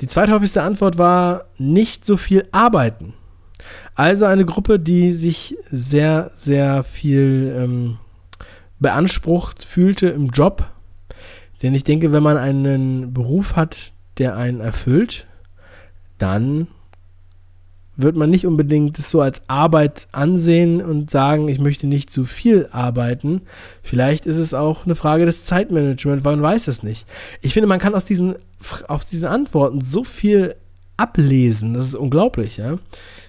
Die 0.00 0.08
zweithäufigste 0.08 0.62
Antwort 0.62 0.98
war 0.98 1.46
nicht 1.56 2.04
so 2.04 2.16
viel 2.16 2.46
arbeiten. 2.50 3.14
Also 3.94 4.26
eine 4.26 4.44
Gruppe, 4.44 4.80
die 4.80 5.12
sich 5.12 5.56
sehr, 5.70 6.30
sehr 6.34 6.82
viel 6.82 7.54
ähm, 7.56 7.98
beansprucht 8.84 9.64
fühlte 9.64 10.08
im 10.08 10.28
Job. 10.28 10.66
Denn 11.62 11.74
ich 11.74 11.84
denke, 11.84 12.12
wenn 12.12 12.22
man 12.22 12.36
einen 12.36 13.14
Beruf 13.14 13.56
hat, 13.56 13.92
der 14.18 14.36
einen 14.36 14.60
erfüllt, 14.60 15.26
dann 16.18 16.66
wird 17.96 18.14
man 18.14 18.28
nicht 18.28 18.46
unbedingt 18.46 18.98
das 18.98 19.08
so 19.08 19.22
als 19.22 19.48
Arbeit 19.48 20.06
ansehen 20.12 20.82
und 20.82 21.10
sagen, 21.10 21.48
ich 21.48 21.58
möchte 21.58 21.86
nicht 21.86 22.10
zu 22.10 22.26
viel 22.26 22.68
arbeiten. 22.72 23.40
Vielleicht 23.82 24.26
ist 24.26 24.36
es 24.36 24.52
auch 24.52 24.84
eine 24.84 24.96
Frage 24.96 25.24
des 25.24 25.46
Zeitmanagements, 25.46 26.22
man 26.22 26.42
weiß 26.42 26.68
es 26.68 26.82
nicht. 26.82 27.06
Ich 27.40 27.54
finde, 27.54 27.66
man 27.66 27.78
kann 27.78 27.94
aus 27.94 28.04
diesen, 28.04 28.34
aus 28.86 29.06
diesen 29.06 29.28
Antworten 29.28 29.80
so 29.80 30.04
viel 30.04 30.54
ablesen, 30.98 31.72
das 31.72 31.86
ist 31.86 31.94
unglaublich, 31.94 32.58
ja. 32.58 32.78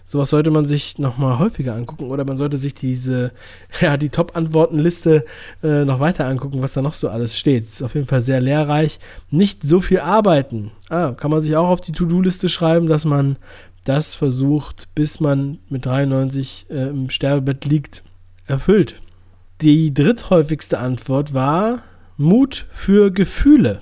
Sowas 0.07 0.29
sollte 0.29 0.51
man 0.51 0.65
sich 0.65 0.99
nochmal 0.99 1.39
häufiger 1.39 1.73
angucken 1.73 2.05
oder 2.05 2.25
man 2.25 2.37
sollte 2.37 2.57
sich 2.57 2.75
diese, 2.75 3.31
ja, 3.81 3.97
die 3.97 4.09
Top-Antwortenliste 4.09 5.25
äh, 5.63 5.83
noch 5.83 5.99
weiter 5.99 6.27
angucken, 6.27 6.61
was 6.61 6.73
da 6.73 6.81
noch 6.81 6.93
so 6.93 7.09
alles 7.09 7.37
steht. 7.37 7.63
Ist 7.63 7.81
auf 7.81 7.95
jeden 7.95 8.07
Fall 8.07 8.21
sehr 8.21 8.39
lehrreich. 8.39 8.99
Nicht 9.31 9.63
so 9.63 9.81
viel 9.81 9.99
arbeiten. 9.99 10.71
Ah, 10.89 11.11
kann 11.11 11.31
man 11.31 11.41
sich 11.41 11.55
auch 11.55 11.69
auf 11.69 11.81
die 11.81 11.91
To-Do-Liste 11.91 12.49
schreiben, 12.49 12.87
dass 12.87 13.03
man 13.03 13.37
das 13.83 14.13
versucht, 14.13 14.89
bis 14.93 15.19
man 15.19 15.59
mit 15.69 15.85
93 15.85 16.67
äh, 16.69 16.89
im 16.89 17.09
Sterbebett 17.09 17.65
liegt, 17.65 18.03
erfüllt. 18.45 19.01
Die 19.61 19.93
dritthäufigste 19.93 20.79
Antwort 20.79 21.33
war 21.33 21.81
Mut 22.17 22.65
für 22.69 23.11
Gefühle. 23.11 23.81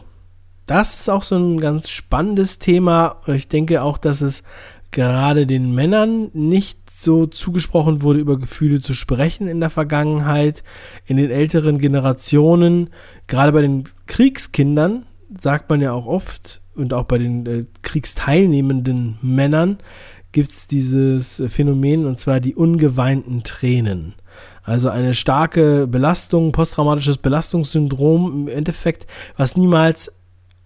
Das 0.65 1.01
ist 1.01 1.09
auch 1.09 1.23
so 1.23 1.35
ein 1.35 1.59
ganz 1.59 1.89
spannendes 1.89 2.59
Thema. 2.59 3.17
Ich 3.27 3.47
denke 3.47 3.81
auch, 3.81 3.97
dass 3.97 4.21
es 4.21 4.43
gerade 4.93 5.45
den 5.45 5.75
Männern 5.75 6.29
nicht 6.33 6.89
so 6.89 7.25
zugesprochen 7.25 8.01
wurde, 8.01 8.19
über 8.19 8.39
Gefühle 8.39 8.79
zu 8.79 8.93
sprechen 8.93 9.47
in 9.47 9.59
der 9.59 9.69
Vergangenheit, 9.69 10.63
in 11.05 11.17
den 11.17 11.31
älteren 11.31 11.79
Generationen. 11.79 12.89
Gerade 13.27 13.51
bei 13.51 13.61
den 13.61 13.89
Kriegskindern 14.05 15.03
sagt 15.37 15.69
man 15.69 15.81
ja 15.81 15.91
auch 15.91 16.05
oft 16.05 16.61
und 16.75 16.93
auch 16.93 17.03
bei 17.03 17.17
den 17.17 17.45
äh, 17.45 17.65
kriegsteilnehmenden 17.81 19.17
Männern 19.21 19.79
gibt 20.31 20.51
es 20.51 20.67
dieses 20.67 21.43
Phänomen 21.47 22.05
und 22.05 22.17
zwar 22.17 22.39
die 22.39 22.55
ungeweinten 22.55 23.43
Tränen. 23.43 24.13
Also 24.63 24.89
eine 24.89 25.13
starke 25.13 25.87
Belastung, 25.87 26.51
posttraumatisches 26.51 27.17
Belastungssyndrom 27.17 28.47
im 28.47 28.47
Endeffekt, 28.47 29.07
was 29.35 29.57
niemals 29.57 30.13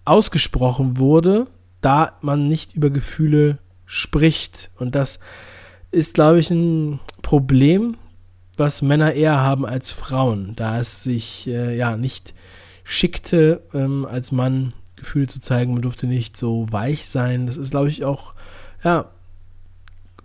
ausgesprochen 0.04 0.98
wurde, 0.98 1.48
da 1.80 2.12
man 2.22 2.46
nicht 2.46 2.74
über 2.74 2.90
Gefühle 2.90 3.58
spricht. 3.88 4.70
Und 4.76 4.94
das 4.94 5.18
ist, 5.90 6.14
glaube 6.14 6.38
ich, 6.38 6.50
ein 6.50 7.00
Problem, 7.22 7.96
was 8.56 8.82
Männer 8.82 9.14
eher 9.14 9.40
haben 9.40 9.66
als 9.66 9.90
Frauen, 9.90 10.54
da 10.54 10.78
es 10.78 11.02
sich 11.02 11.48
äh, 11.48 11.76
ja 11.76 11.96
nicht 11.96 12.34
schickte, 12.84 13.62
ähm, 13.74 14.06
als 14.06 14.30
Mann 14.30 14.72
Gefühle 14.96 15.26
zu 15.26 15.40
zeigen. 15.40 15.72
Man 15.72 15.82
durfte 15.82 16.06
nicht 16.06 16.36
so 16.36 16.66
weich 16.70 17.06
sein. 17.08 17.46
Das 17.46 17.56
ist, 17.56 17.70
glaube 17.70 17.88
ich, 17.88 18.04
auch 18.04 18.34
ja 18.84 19.10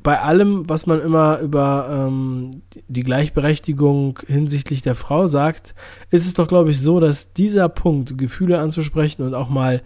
bei 0.03 0.20
allem, 0.20 0.67
was 0.67 0.86
man 0.86 1.01
immer 1.01 1.39
über 1.39 1.88
ähm, 1.89 2.51
die 2.89 3.03
Gleichberechtigung 3.03 4.20
hinsichtlich 4.27 4.82
der 4.82 4.96
Frau 4.96 5.27
sagt, 5.27 5.74
ist 6.12 6.27
es 6.27 6.34
doch, 6.34 6.48
glaube 6.48 6.72
ich, 6.72 6.82
so, 6.82 7.00
dass 7.00 7.34
dieser 7.34 7.70
Punkt, 7.70 8.17
Gefühle 8.17 8.60
anzusprechen 8.60 9.24
und 9.24 9.34
auch 9.34 9.50
mal 9.50 9.82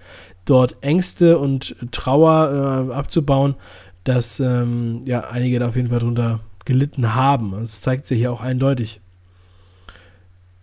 dort 0.49 0.77
Ängste 0.81 1.37
und 1.37 1.75
Trauer 1.91 2.89
äh, 2.89 2.93
abzubauen, 2.93 3.55
dass 4.03 4.39
ähm, 4.39 5.01
ja 5.05 5.29
einige 5.29 5.59
da 5.59 5.67
auf 5.67 5.75
jeden 5.75 5.89
Fall 5.89 5.99
drunter 5.99 6.39
gelitten 6.65 7.13
haben. 7.13 7.51
Das 7.59 7.81
zeigt 7.81 8.07
sich 8.07 8.21
ja 8.21 8.31
auch 8.31 8.41
eindeutig. 8.41 9.01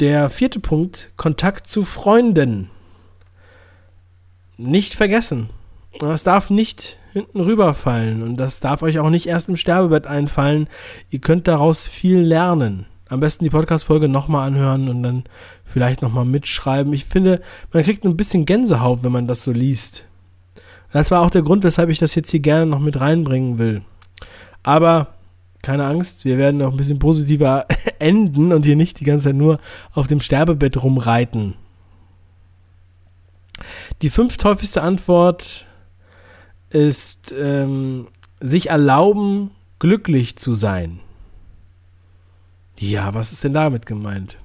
Der 0.00 0.28
vierte 0.30 0.60
Punkt, 0.60 1.12
Kontakt 1.16 1.66
zu 1.66 1.84
Freunden. 1.84 2.70
Nicht 4.56 4.94
vergessen. 4.94 5.50
Das 6.00 6.24
darf 6.24 6.50
nicht 6.50 6.96
hinten 7.12 7.40
rüberfallen 7.40 8.22
und 8.22 8.36
das 8.36 8.58
darf 8.58 8.82
euch 8.82 8.98
auch 8.98 9.10
nicht 9.10 9.26
erst 9.26 9.48
im 9.48 9.56
Sterbebett 9.56 10.06
einfallen. 10.06 10.68
Ihr 11.10 11.20
könnt 11.20 11.46
daraus 11.46 11.86
viel 11.86 12.18
lernen. 12.18 12.86
Am 13.14 13.20
besten 13.20 13.44
die 13.44 13.50
Podcast-Folge 13.50 14.08
nochmal 14.08 14.48
anhören 14.48 14.88
und 14.88 15.04
dann 15.04 15.22
vielleicht 15.64 16.02
nochmal 16.02 16.24
mitschreiben. 16.24 16.92
Ich 16.92 17.04
finde, 17.04 17.40
man 17.72 17.84
kriegt 17.84 18.04
ein 18.04 18.16
bisschen 18.16 18.44
Gänsehaut, 18.44 19.04
wenn 19.04 19.12
man 19.12 19.28
das 19.28 19.44
so 19.44 19.52
liest. 19.52 20.04
Das 20.92 21.12
war 21.12 21.20
auch 21.20 21.30
der 21.30 21.42
Grund, 21.42 21.62
weshalb 21.62 21.90
ich 21.90 22.00
das 22.00 22.16
jetzt 22.16 22.32
hier 22.32 22.40
gerne 22.40 22.66
noch 22.66 22.80
mit 22.80 22.98
reinbringen 22.98 23.58
will. 23.58 23.82
Aber 24.64 25.14
keine 25.62 25.86
Angst, 25.86 26.24
wir 26.24 26.38
werden 26.38 26.56
noch 26.56 26.72
ein 26.72 26.76
bisschen 26.76 26.98
positiver 26.98 27.66
enden 28.00 28.52
und 28.52 28.64
hier 28.64 28.74
nicht 28.74 28.98
die 28.98 29.04
ganze 29.04 29.28
Zeit 29.28 29.36
nur 29.36 29.60
auf 29.92 30.08
dem 30.08 30.20
Sterbebett 30.20 30.82
rumreiten. 30.82 31.54
Die 34.02 34.10
fünfthäufigste 34.10 34.82
Antwort 34.82 35.68
ist 36.68 37.32
ähm, 37.38 38.08
sich 38.40 38.70
erlauben, 38.70 39.52
glücklich 39.78 40.34
zu 40.36 40.54
sein. 40.54 40.98
Ja, 42.76 43.14
was 43.14 43.32
ist 43.32 43.44
denn 43.44 43.54
damit 43.54 43.86
gemeint? 43.86 44.36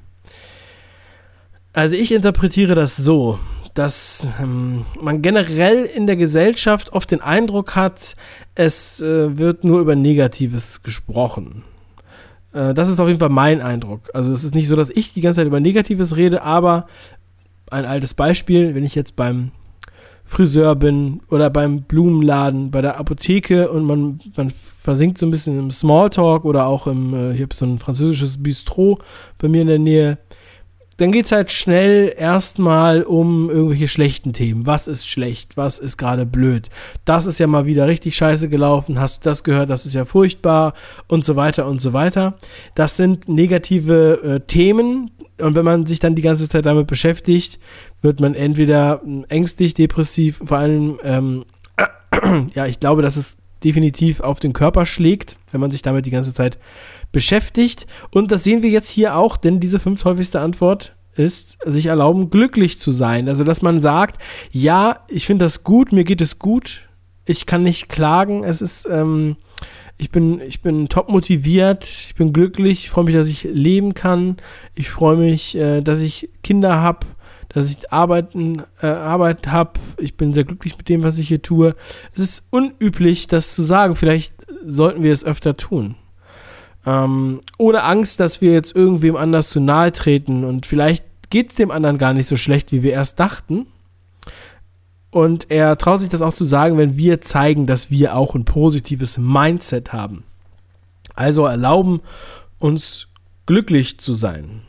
Also 1.74 1.96
ich 1.96 2.12
interpretiere 2.12 2.76
das 2.76 2.98
so, 2.98 3.40
dass 3.74 4.28
ähm, 4.42 4.86
man 5.02 5.22
generell 5.22 5.84
in 5.84 6.08
der 6.08 6.16
Gesellschaft 6.16 6.94
oft 6.94 7.12
den 7.12 7.22
Eindruck 7.22 7.76
hat, 7.76 8.16
es 8.56 9.02
äh, 9.02 9.38
wird 9.38 9.64
nur 9.64 9.80
über 9.80 9.96
Negatives 9.96 10.84
gesprochen. 10.84 11.64
Äh, 12.54 12.74
das 12.74 12.90
ist 12.90 13.00
auf 13.00 13.08
jeden 13.08 13.20
Fall 13.20 13.30
mein 13.30 13.62
Eindruck. 13.62 14.10
Also 14.14 14.32
es 14.32 14.44
ist 14.44 14.56
nicht 14.56 14.68
so, 14.68 14.76
dass 14.76 14.90
ich 14.90 15.14
die 15.14 15.22
ganze 15.22 15.42
Zeit 15.42 15.48
über 15.48 15.60
Negatives 15.60 16.16
rede, 16.16 16.42
aber 16.42 16.88
ein 17.70 17.86
altes 17.86 18.14
Beispiel, 18.14 18.74
wenn 18.76 18.84
ich 18.84 18.96
jetzt 18.96 19.16
beim 19.16 19.52
Friseur 20.30 20.76
bin 20.76 21.22
oder 21.32 21.50
beim 21.50 21.82
Blumenladen, 21.82 22.70
bei 22.70 22.82
der 22.82 23.00
Apotheke 23.00 23.68
und 23.72 23.84
man, 23.84 24.20
man 24.38 24.52
versinkt 24.80 25.18
so 25.18 25.26
ein 25.26 25.32
bisschen 25.32 25.58
im 25.58 25.72
Smalltalk 25.72 26.46
oder 26.46 26.68
auch 26.68 26.86
im, 26.86 27.16
äh, 27.16 27.34
ich 27.34 27.42
habe 27.42 27.56
so 27.56 27.66
ein 27.66 27.80
französisches 27.80 28.42
Bistro 28.42 29.00
bei 29.40 29.48
mir 29.48 29.64
in 29.64 29.68
der 29.68 29.80
Nähe, 29.80 30.20
dann 31.00 31.14
geht 31.14 31.26
es 31.26 31.32
halt 31.32 31.50
schnell 31.50 32.14
erstmal 32.18 33.04
um 33.04 33.50
irgendwelche 33.50 33.88
schlechten 33.88 34.34
Themen. 34.34 34.66
Was 34.66 34.88
ist 34.88 35.08
schlecht? 35.08 35.56
Was 35.56 35.80
ist 35.80 35.96
gerade 35.96 36.26
blöd? 36.26 36.70
Das 37.06 37.26
ist 37.26 37.40
ja 37.40 37.48
mal 37.48 37.66
wieder 37.66 37.88
richtig 37.88 38.18
scheiße 38.18 38.50
gelaufen. 38.50 39.00
Hast 39.00 39.24
du 39.26 39.30
das 39.30 39.46
gehört? 39.46 39.70
Das 39.70 39.86
ist 39.86 39.96
ja 39.96 40.04
furchtbar 40.04 40.74
und 41.08 41.24
so 41.24 41.38
weiter 41.38 41.68
und 41.68 41.80
so 41.80 41.94
weiter. 41.94 42.36
Das 42.76 42.98
sind 42.98 43.30
negative 43.30 44.22
äh, 44.24 44.40
Themen. 44.46 45.12
Und 45.40 45.56
wenn 45.56 45.64
man 45.64 45.86
sich 45.86 46.00
dann 46.00 46.16
die 46.16 46.22
ganze 46.22 46.50
Zeit 46.50 46.66
damit 46.66 46.88
beschäftigt, 46.88 47.60
wird 48.02 48.20
man 48.20 48.36
entweder 48.36 49.00
hm, 49.02 49.26
ängstlich, 49.30 49.74
depressiv, 49.74 50.42
vor 50.44 50.58
allem, 50.58 51.00
ähm, 51.02 51.46
ja, 52.54 52.66
ich 52.66 52.82
glaube, 52.82 53.04
dass 53.04 53.16
es 53.16 53.38
definitiv 53.64 54.20
auf 54.20 54.42
den 54.42 54.52
Körper 54.52 54.86
schlägt, 54.86 55.38
wenn 55.52 55.62
man 55.62 55.72
sich 55.72 55.82
damit 55.82 56.06
die 56.06 56.12
ganze 56.12 56.34
Zeit 56.34 56.56
beschäftigt. 56.56 56.70
Und 58.12 58.32
das 58.32 58.44
sehen 58.44 58.62
wir 58.62 58.70
jetzt 58.70 58.90
hier 58.90 59.16
auch, 59.16 59.38
denn 59.38 59.60
diese 59.60 59.80
fünfthäufigste 59.80 60.40
Antwort 60.40 60.94
ist, 61.16 61.58
sich 61.66 61.88
erlauben, 61.88 62.30
glücklich 62.30 62.80
zu 62.80 62.92
sein. 62.92 63.28
Also, 63.28 63.44
dass 63.44 63.62
man 63.62 63.82
sagt, 63.82 64.22
ja, 64.52 65.02
ich 65.10 65.26
finde 65.26 65.46
das 65.46 65.64
gut, 65.64 65.92
mir 65.92 66.04
geht 66.04 66.22
es 66.22 66.40
gut, 66.40 66.88
ich 67.26 67.46
kann 67.46 67.64
nicht 67.64 67.90
klagen, 67.90 68.44
es 68.44 68.62
ist, 68.62 68.88
ähm, 68.90 69.36
ich 69.98 70.12
bin, 70.12 70.40
ich 70.40 70.62
bin 70.62 70.88
top 70.88 71.10
motiviert, 71.10 71.86
ich 71.86 72.16
bin 72.16 72.32
glücklich, 72.32 72.86
ich 72.86 72.90
freue 72.90 73.04
mich, 73.04 73.16
dass 73.16 73.28
ich 73.28 73.44
leben 73.44 73.94
kann, 73.94 74.38
ich 74.74 74.90
freue 74.90 75.18
mich, 75.18 75.56
äh, 75.56 75.82
dass 75.82 76.02
ich 76.02 76.30
Kinder 76.42 76.82
habe, 76.82 77.06
dass 77.50 77.70
ich 77.70 77.92
Arbeiten, 77.92 78.64
äh, 78.82 78.88
Arbeit 78.88 79.48
habe. 79.48 79.74
Ich 79.98 80.16
bin 80.16 80.34
sehr 80.34 80.46
glücklich 80.46 80.78
mit 80.78 80.88
dem, 80.88 81.04
was 81.04 81.18
ich 81.18 81.28
hier 81.28 81.42
tue. 81.42 81.76
Es 82.14 82.22
ist 82.22 82.48
unüblich, 82.52 83.28
das 83.28 83.54
zu 83.56 83.64
sagen. 83.64 83.96
Vielleicht 83.96 84.34
sollten 84.64 85.04
wir 85.04 85.12
es 85.12 85.26
öfter 85.26 85.58
tun. 85.58 85.96
Ähm, 86.86 87.42
ohne 87.58 87.84
Angst, 87.84 88.20
dass 88.20 88.42
wir 88.42 88.54
jetzt 88.54 88.76
irgendwem 88.76 89.16
anders 89.16 89.50
zu 89.50 89.60
nahe 89.60 89.92
treten 89.92 90.44
und 90.44 90.66
vielleicht 90.66 91.04
geht 91.30 91.50
es 91.50 91.56
dem 91.56 91.72
anderen 91.72 91.98
gar 91.98 92.14
nicht 92.14 92.28
so 92.28 92.38
schlecht, 92.38 92.72
wie 92.72 92.84
wir 92.84 92.94
erst 92.94 93.20
dachten. 93.20 93.68
Und 95.12 95.50
er 95.50 95.78
traut 95.78 96.02
sich 96.02 96.10
das 96.10 96.22
auch 96.22 96.34
zu 96.34 96.46
sagen, 96.46 96.78
wenn 96.78 96.98
wir 96.98 97.22
zeigen, 97.22 97.66
dass 97.66 97.90
wir 97.90 98.16
auch 98.16 98.36
ein 98.36 98.46
positives 98.46 99.18
Mindset 99.18 99.92
haben. 99.92 100.24
Also 101.16 101.46
erlauben 101.46 102.02
uns 102.60 103.08
glücklich 103.46 104.00
zu 104.00 104.14
sein. 104.14 104.62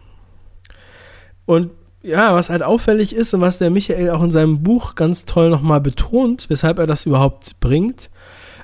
Und 1.45 1.71
ja, 2.03 2.35
was 2.35 2.49
halt 2.49 2.63
auffällig 2.63 3.15
ist 3.15 3.35
und 3.35 3.43
was 3.43 3.59
der 3.59 3.71
Michael 3.71 4.11
auch 4.11 4.23
in 4.23 4.31
seinem 4.31 4.63
Buch 4.63 4.95
ganz 4.95 5.27
toll 5.27 5.51
nochmal 5.51 5.81
betont, 5.81 6.49
weshalb 6.49 6.79
er 6.79 6.87
das 6.87 7.05
überhaupt 7.05 7.61
bringt. 7.61 8.09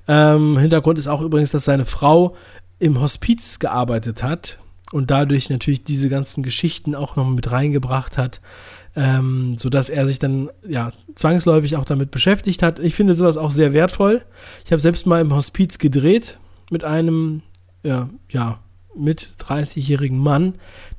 Ähm, 0.09 0.57
Hintergrund 0.57 0.99
ist 0.99 1.09
auch 1.09 1.21
übrigens, 1.21 1.51
dass 1.51 1.67
seine 1.67 1.85
Frau 1.85 2.35
im 2.79 3.01
Hospiz 3.01 3.59
gearbeitet 3.59 4.23
hat 4.23 4.59
und 4.93 5.11
dadurch 5.11 5.51
natürlich 5.51 5.85
diese 5.85 6.09
ganzen 6.09 6.43
Geschichten 6.43 6.95
auch 6.95 7.17
noch 7.17 7.29
mit 7.29 7.51
reingebracht 7.51 8.19
hat, 8.19 8.41
ähm, 8.95 9.57
sodass 9.57 9.89
er 9.89 10.07
sich 10.07 10.19
dann 10.19 10.51
ja 10.67 10.93
zwangsläufig 11.15 11.77
auch 11.77 11.85
damit 11.85 12.11
beschäftigt 12.11 12.63
hat. 12.63 12.79
Ich 12.79 12.95
finde 12.95 13.15
sowas 13.15 13.37
auch 13.37 13.51
sehr 13.51 13.73
wertvoll. 13.73 14.23
Ich 14.65 14.73
habe 14.73 14.81
selbst 14.81 15.07
mal 15.07 15.21
im 15.21 15.35
Hospiz 15.35 15.79
gedreht 15.79 16.39
mit 16.71 16.85
einem 16.85 17.43
ja, 17.83 18.09
ja 18.31 18.59
mit 18.95 19.29
30-jährigen 19.41 20.19
Mann, 20.19 20.55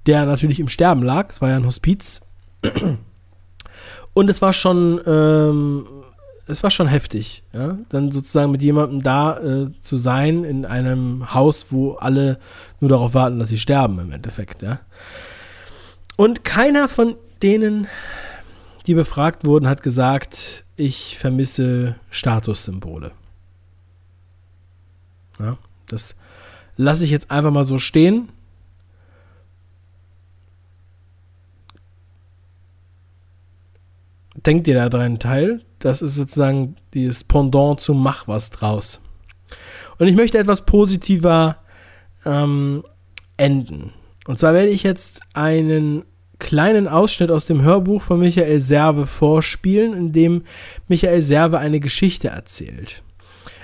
der 0.05 0.25
natürlich 0.25 0.59
im 0.59 0.69
Sterben 0.69 1.01
lag. 1.01 1.31
Es 1.31 1.41
war 1.41 1.49
ja 1.49 1.57
ein 1.57 1.65
Hospiz. 1.65 2.21
Und 4.13 4.29
es 4.29 4.41
war 4.41 4.53
schon 4.53 4.99
ähm, 5.05 5.85
es 6.47 6.63
war 6.63 6.71
schon 6.71 6.87
heftig, 6.87 7.43
ja, 7.53 7.77
dann 7.89 8.11
sozusagen 8.11 8.51
mit 8.51 8.61
jemandem 8.61 9.03
da 9.03 9.37
äh, 9.37 9.71
zu 9.81 9.97
sein 9.97 10.43
in 10.43 10.65
einem 10.65 11.33
Haus, 11.33 11.67
wo 11.69 11.93
alle 11.93 12.39
nur 12.79 12.89
darauf 12.89 13.13
warten, 13.13 13.39
dass 13.39 13.49
sie 13.49 13.57
sterben 13.57 13.99
im 13.99 14.11
Endeffekt, 14.11 14.61
ja. 14.61 14.79
Und 16.15 16.43
keiner 16.43 16.89
von 16.89 17.15
denen, 17.43 17.87
die 18.87 18.93
befragt 18.93 19.45
wurden, 19.45 19.67
hat 19.67 19.83
gesagt, 19.83 20.65
ich 20.75 21.17
vermisse 21.19 21.95
Statussymbole. 22.09 23.11
Ja, 25.39 25.57
das 25.87 26.15
lasse 26.77 27.03
ich 27.03 27.11
jetzt 27.11 27.29
einfach 27.29 27.51
mal 27.51 27.65
so 27.65 27.77
stehen. 27.77 28.29
Denkt 34.47 34.65
da 34.69 34.87
dran 34.87 35.19
teil? 35.19 35.61
Das 35.79 36.01
ist 36.01 36.15
sozusagen 36.15 36.77
das 36.93 37.25
Pendant 37.25 37.81
zu 37.81 37.93
Mach 37.93 38.29
was 38.29 38.49
draus. 38.49 39.01
Und 39.99 40.07
ich 40.07 40.15
möchte 40.15 40.37
etwas 40.37 40.65
positiver 40.65 41.57
ähm, 42.25 42.85
enden. 43.35 43.91
Und 44.25 44.39
zwar 44.39 44.53
werde 44.53 44.69
ich 44.69 44.83
jetzt 44.83 45.19
einen 45.33 46.05
kleinen 46.39 46.87
Ausschnitt 46.87 47.29
aus 47.29 47.45
dem 47.45 47.61
Hörbuch 47.61 48.01
von 48.01 48.19
Michael 48.21 48.61
Serve 48.61 49.05
vorspielen, 49.05 49.93
in 49.93 50.11
dem 50.13 50.43
Michael 50.87 51.21
Serve 51.21 51.59
eine 51.59 51.81
Geschichte 51.81 52.29
erzählt. 52.29 53.03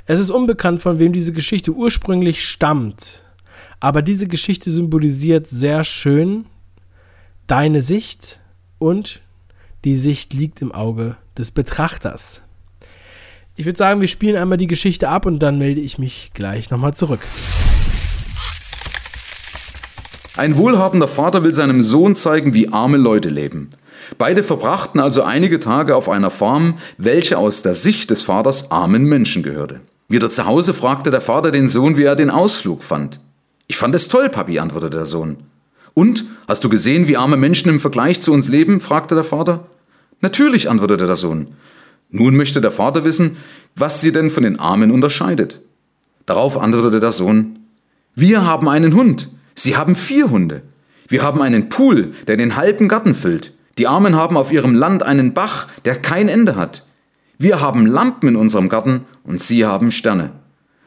Es 0.06 0.20
ist 0.20 0.32
unbekannt, 0.32 0.82
von 0.82 1.00
wem 1.00 1.14
diese 1.14 1.32
Geschichte 1.32 1.72
ursprünglich 1.72 2.44
stammt, 2.44 3.24
aber 3.80 4.02
diese 4.02 4.28
Geschichte 4.28 4.70
symbolisiert 4.70 5.48
sehr 5.48 5.86
schön 5.86 6.46
deine 7.48 7.82
Sicht 7.82 8.42
und 8.80 9.22
die 9.86 9.98
Sicht 9.98 10.34
liegt 10.34 10.62
im 10.62 10.72
Auge 10.72 11.18
des 11.38 11.52
Betrachters. 11.52 12.42
Ich 13.56 13.66
würde 13.66 13.78
sagen, 13.78 14.02
wir 14.02 14.08
spielen 14.08 14.36
einmal 14.36 14.58
die 14.58 14.68
Geschichte 14.68 15.10
ab 15.10 15.26
und 15.26 15.40
dann 15.40 15.58
melde 15.58 15.82
ich 15.82 16.00
mich 16.00 16.32
gleich 16.34 16.72
nochmal 16.72 16.94
zurück. 16.94 17.20
Ein 20.36 20.58
wohlhabender 20.58 21.08
Vater 21.08 21.44
will 21.44 21.54
seinem 21.54 21.82
Sohn 21.84 22.16
zeigen, 22.16 22.56
wie 22.56 22.74
arme 22.74 22.98
Leute 22.98 23.30
leben. 23.30 23.70
Beide 24.18 24.42
verbrachten 24.42 25.00
also 25.00 25.22
einige 25.22 25.60
Tage 25.60 25.96
auf 25.96 26.10
einer 26.10 26.32
Farm, 26.32 26.80
welche 26.98 27.38
aus 27.38 27.62
der 27.62 27.76
Sicht 27.76 28.10
des 28.10 28.24
Vaters 28.24 28.72
armen 28.72 29.06
Menschen 29.06 29.44
gehörte. 29.44 29.82
Wieder 30.08 30.30
zu 30.30 30.46
Hause 30.46 30.74
fragte 30.74 31.12
der 31.12 31.22
Vater 31.22 31.52
den 31.52 31.68
Sohn, 31.68 31.98
wie 31.98 32.04
er 32.04 32.16
den 32.16 32.32
Ausflug 32.32 32.84
fand. 32.84 33.20
Ich 33.68 33.78
fand 33.78 33.94
es 33.94 34.08
toll, 34.08 34.30
Papi, 34.30 34.60
antwortete 34.60 34.98
der 34.98 35.06
Sohn. 35.06 35.38
Und, 35.94 36.26
hast 36.48 36.64
du 36.64 36.70
gesehen, 36.70 37.08
wie 37.08 37.18
arme 37.18 37.38
Menschen 37.38 37.70
im 37.70 37.80
Vergleich 37.80 38.22
zu 38.22 38.34
uns 38.34 38.48
leben? 38.48 38.82
fragte 38.82 39.14
der 39.14 39.24
Vater. 39.24 39.68
Natürlich, 40.24 40.70
antwortete 40.70 41.06
der 41.06 41.18
Sohn. 41.18 41.48
Nun 42.10 42.38
möchte 42.38 42.62
der 42.62 42.72
Vater 42.72 43.04
wissen, 43.04 43.36
was 43.76 44.00
sie 44.00 44.14
denn 44.14 44.30
von 44.30 44.44
den 44.44 44.58
Armen 44.58 44.90
unterscheidet. 44.90 45.60
Darauf 46.26 46.58
antwortete 46.58 47.02
der 47.02 47.12
Sohn, 47.12 47.60
wir 48.16 48.46
haben 48.46 48.70
einen 48.70 48.96
Hund, 48.96 49.28
sie 49.54 49.76
haben 49.76 49.96
vier 49.96 50.32
Hunde. 50.32 50.62
Wir 51.10 51.24
haben 51.24 51.42
einen 51.42 51.68
Pool, 51.68 52.14
der 52.28 52.38
den 52.38 52.56
halben 52.56 52.88
Garten 52.88 53.16
füllt. 53.16 53.52
Die 53.78 53.86
Armen 53.86 54.16
haben 54.16 54.38
auf 54.38 54.54
ihrem 54.54 54.76
Land 54.76 55.04
einen 55.04 55.34
Bach, 55.34 55.68
der 55.84 55.98
kein 55.98 56.30
Ende 56.30 56.56
hat. 56.56 56.86
Wir 57.38 57.60
haben 57.60 57.86
Lampen 57.86 58.30
in 58.30 58.36
unserem 58.38 58.70
Garten 58.70 59.06
und 59.26 59.44
sie 59.44 59.66
haben 59.66 59.92
Sterne. 59.92 60.32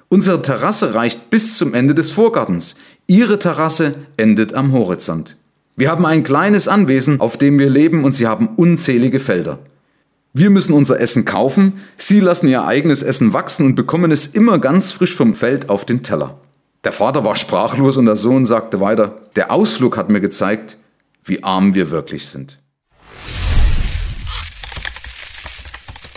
Unsere 0.09 0.41
Terrasse 0.41 0.95
reicht 0.95 1.29
bis 1.29 1.59
zum 1.59 1.75
Ende 1.75 1.95
des 1.95 2.11
Vorgartens. 2.11 2.77
Ihre 3.07 3.39
Terrasse 3.39 3.97
endet 4.17 4.55
am 4.55 4.73
Horizont. 4.73 5.37
Wir 5.79 5.91
haben 5.91 6.07
ein 6.07 6.25
kleines 6.25 6.69
Anwesen, 6.69 7.21
auf 7.21 7.37
dem 7.37 7.59
wir 7.59 7.69
leben 7.69 8.03
und 8.03 8.15
sie 8.15 8.27
haben 8.27 8.49
unzählige 8.57 9.21
Felder. 9.21 9.59
Wir 10.33 10.49
müssen 10.49 10.73
unser 10.73 10.99
Essen 11.01 11.27
kaufen, 11.27 11.81
sie 11.99 12.21
lassen 12.21 12.49
ihr 12.49 12.65
eigenes 12.65 13.03
Essen 13.03 13.35
wachsen 13.35 13.67
und 13.67 13.75
bekommen 13.75 14.11
es 14.11 14.27
immer 14.27 14.59
ganz 14.59 14.93
frisch 14.93 15.15
vom 15.15 15.35
Feld 15.35 15.69
auf 15.69 15.85
den 15.85 16.03
Teller. 16.03 16.41
Der 16.85 16.93
Vater 16.93 17.27
war 17.27 17.37
sprachlos 17.37 17.99
und 17.99 18.07
der 18.07 18.17
Sohn 18.17 18.47
sagte 18.47 18.81
weiter, 18.81 19.17
der 19.37 19.51
Ausflug 19.51 19.99
hat 19.99 20.09
mir 20.09 20.23
gezeigt, 20.23 20.79
wie 21.25 21.45
arm 21.45 21.75
wir 21.75 21.91
wirklich 21.91 22.27
sind. 22.27 22.59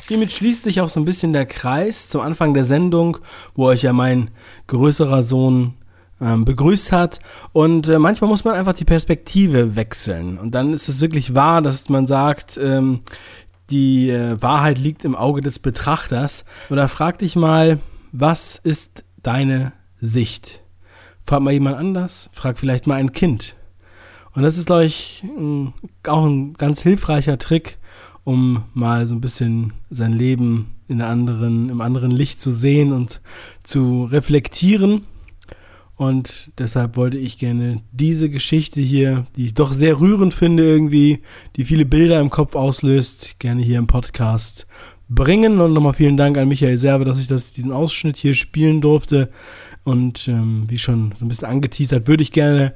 Hiermit 0.08 0.32
schließt 0.32 0.64
sich 0.64 0.80
auch 0.80 0.90
so 0.90 1.02
ein 1.02 1.06
bisschen 1.06 1.34
der 1.34 1.46
Kreis 1.46 2.08
zum 2.08 2.22
Anfang 2.22 2.54
der 2.54 2.64
Sendung, 2.64 3.18
wo 3.56 3.66
euch 3.66 3.82
ja 3.82 3.92
mein 3.92 4.32
größerer 4.68 5.22
Sohn 5.22 5.74
ähm, 6.22 6.46
begrüßt 6.46 6.92
hat. 6.92 7.20
Und 7.54 7.90
äh, 7.90 8.00
manchmal 8.00 8.30
muss 8.30 8.44
man 8.44 8.56
einfach 8.56 8.74
die 8.74 8.86
Perspektive 8.86 9.76
wechseln. 9.76 10.38
Und 10.38 10.52
dann 10.56 10.74
ist 10.74 10.90
es 10.90 11.02
wirklich 11.02 11.36
wahr, 11.36 11.62
dass 11.62 11.90
man 11.90 12.08
sagt, 12.08 12.60
ähm, 12.62 13.02
die 13.70 14.10
äh, 14.10 14.42
Wahrheit 14.42 14.78
liegt 14.78 15.06
im 15.06 15.16
Auge 15.16 15.42
des 15.42 15.60
Betrachters. 15.60 16.46
Oder 16.70 16.88
frag 16.88 17.20
dich 17.20 17.36
mal, 17.36 17.80
was 18.12 18.58
ist 18.58 19.04
deine 19.22 19.74
Sicht? 20.02 20.62
Frag 21.24 21.42
mal 21.42 21.54
jemand 21.54 21.78
anders, 21.78 22.30
frag 22.34 22.58
vielleicht 22.58 22.88
mal 22.88 22.96
ein 22.96 23.12
Kind. 23.12 23.56
Und 24.34 24.44
das 24.44 24.58
ist, 24.58 24.68
glaube 24.68 24.86
ich, 24.86 25.24
auch 26.08 26.26
ein 26.26 26.54
ganz 26.54 26.82
hilfreicher 26.82 27.38
Trick, 27.38 27.78
um 28.24 28.64
mal 28.74 29.08
so 29.08 29.16
ein 29.16 29.22
bisschen 29.22 29.74
sein 29.90 30.14
Leben 30.14 30.76
in 30.88 31.02
anderen, 31.02 31.70
im 31.70 31.82
anderen 31.82 32.12
Licht 32.12 32.40
zu 32.40 32.52
sehen 32.52 32.94
und 32.94 33.22
zu 33.64 34.06
reflektieren. 34.06 35.06
Und 36.00 36.52
deshalb 36.58 36.96
wollte 36.96 37.18
ich 37.18 37.38
gerne 37.38 37.82
diese 37.92 38.30
Geschichte 38.30 38.80
hier, 38.80 39.28
die 39.36 39.48
ich 39.48 39.54
doch 39.54 39.74
sehr 39.74 40.00
rührend 40.00 40.34
finde 40.34 40.64
irgendwie, 40.64 41.24
die 41.58 41.66
viele 41.66 41.84
Bilder 41.84 42.22
im 42.22 42.30
Kopf 42.30 42.56
auslöst, 42.56 43.38
gerne 43.40 43.62
hier 43.62 43.80
im 43.80 43.88
Podcast 43.88 44.66
bringen. 45.10 45.60
Und 45.60 45.74
nochmal 45.74 45.92
vielen 45.92 46.16
Dank 46.16 46.38
an 46.38 46.48
Michael 46.48 46.78
Serve, 46.78 47.04
dass 47.04 47.20
ich 47.20 47.28
das, 47.28 47.52
diesen 47.52 47.74
Ausschnitt 47.74 48.16
hier 48.16 48.34
spielen 48.34 48.80
durfte. 48.80 49.30
Und 49.84 50.30
ähm, 50.30 50.64
wie 50.70 50.78
schon 50.78 51.12
so 51.20 51.26
ein 51.26 51.28
bisschen 51.28 51.50
angeteasert, 51.50 52.08
würde 52.08 52.24
ich 52.24 52.32
gerne 52.32 52.74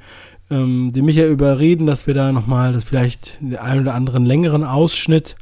ähm, 0.52 0.92
den 0.92 1.06
Michael 1.06 1.32
überreden, 1.32 1.86
dass 1.86 2.08
wir 2.08 2.14
da 2.14 2.34
nochmal, 2.34 2.74
das 2.74 2.84
vielleicht 2.84 3.40
den 3.40 3.56
einen 3.56 3.84
oder 3.84 3.94
anderen 3.94 4.26
längeren 4.26 4.66
Ausschnitt 4.66 5.38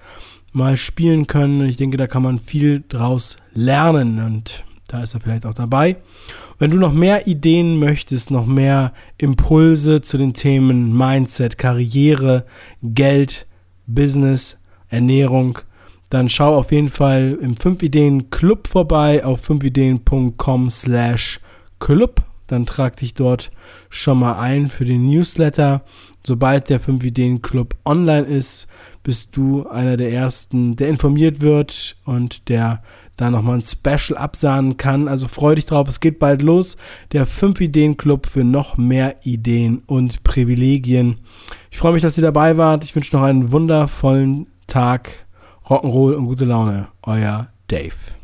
mal 0.54 0.78
spielen 0.78 1.26
können. 1.26 1.65
Ich 1.65 1.78
denke, 1.78 1.98
da 1.98 2.06
kann 2.06 2.22
man 2.22 2.38
viel 2.38 2.84
draus 2.88 3.38
lernen 3.56 4.20
und 4.24 4.65
da 4.92 5.02
ist 5.02 5.14
er 5.14 5.22
vielleicht 5.22 5.46
auch 5.46 5.54
dabei. 5.54 5.98
Wenn 6.60 6.72
du 6.72 6.78
noch 6.78 6.94
mehr 6.94 7.28
Ideen 7.28 7.80
möchtest, 7.80 8.30
noch 8.30 8.46
mehr 8.46 8.94
Impulse 9.18 10.02
zu 10.02 10.18
den 10.18 10.34
Themen 10.34 10.96
Mindset, 10.96 11.58
Karriere, 11.58 12.46
Geld, 12.84 13.48
Business, 13.88 14.60
Ernährung, 14.90 15.60
dann 16.10 16.28
schau 16.28 16.58
auf 16.58 16.74
jeden 16.74 16.90
Fall 16.90 17.38
im 17.42 17.56
5 17.56 17.82
Ideen 17.84 18.30
Club 18.30 18.68
vorbei 18.68 19.24
auf 19.24 19.50
5ideen.com 19.50 20.70
slash 20.70 21.40
Club. 21.80 22.24
Dann 22.48 22.66
trag 22.66 22.98
dich 22.98 23.14
dort 23.14 23.50
schon 23.90 24.20
mal 24.20 24.38
ein 24.38 24.68
für 24.68 24.84
den 24.84 25.08
Newsletter. 25.08 25.84
Sobald 26.26 26.70
der 26.70 26.82
5 26.82 27.06
Ideen 27.06 27.42
Club 27.42 27.78
online 27.86 28.28
ist, 28.28 28.68
bist 29.04 29.38
du 29.38 29.68
einer 29.68 29.96
der 29.96 30.12
ersten, 30.12 30.76
der 30.76 30.90
informiert 30.90 31.40
wird 31.40 31.96
und 32.04 32.50
der 32.50 32.84
da 33.22 33.32
nochmal 33.32 33.60
ein 33.60 33.64
Special 33.64 34.18
absahnen 34.18 34.78
kann. 34.78 35.08
Also 35.08 35.28
freu 35.28 35.56
dich 35.56 35.66
drauf, 35.66 35.88
es 35.88 36.00
geht 36.00 36.20
bald 36.20 36.42
los. 36.42 36.78
Der 37.12 37.26
5-Ideen-Club 37.26 38.28
für 38.28 38.44
noch 38.44 38.78
mehr 38.78 39.16
Ideen 39.24 39.84
und 39.86 40.24
Privilegien. 40.24 41.20
Ich 41.70 41.78
freue 41.78 41.94
mich, 41.94 42.02
dass 42.02 42.18
ihr 42.18 42.24
dabei 42.24 42.58
wart. 42.58 42.84
Ich 42.84 42.96
wünsche 42.96 43.16
noch 43.16 43.24
einen 43.24 43.52
wundervollen 43.52 44.48
Tag. 44.68 45.26
Rock'n'Roll 45.68 46.14
und 46.14 46.26
gute 46.26 46.46
Laune. 46.46 46.88
Euer 47.04 47.48
Dave. 47.68 48.21